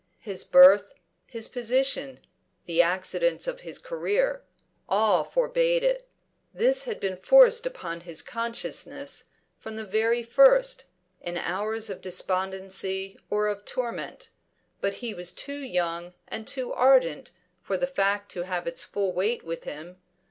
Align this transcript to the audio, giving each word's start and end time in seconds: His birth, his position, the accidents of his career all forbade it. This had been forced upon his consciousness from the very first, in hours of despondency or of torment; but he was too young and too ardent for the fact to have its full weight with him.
His 0.17 0.43
birth, 0.43 0.95
his 1.27 1.47
position, 1.47 2.21
the 2.65 2.81
accidents 2.81 3.45
of 3.45 3.59
his 3.59 3.77
career 3.77 4.41
all 4.89 5.23
forbade 5.23 5.83
it. 5.83 6.09
This 6.51 6.85
had 6.85 6.99
been 6.99 7.17
forced 7.17 7.67
upon 7.67 7.99
his 7.99 8.23
consciousness 8.23 9.25
from 9.59 9.75
the 9.75 9.85
very 9.85 10.23
first, 10.23 10.85
in 11.21 11.37
hours 11.37 11.87
of 11.87 12.01
despondency 12.01 13.19
or 13.29 13.45
of 13.45 13.63
torment; 13.63 14.31
but 14.79 14.95
he 15.05 15.13
was 15.13 15.31
too 15.31 15.59
young 15.59 16.15
and 16.27 16.47
too 16.47 16.73
ardent 16.73 17.29
for 17.61 17.77
the 17.77 17.85
fact 17.85 18.31
to 18.31 18.41
have 18.45 18.65
its 18.65 18.83
full 18.83 19.13
weight 19.13 19.43
with 19.43 19.65
him. 19.65 19.97